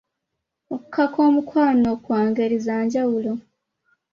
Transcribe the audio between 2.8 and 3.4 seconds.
njawulo.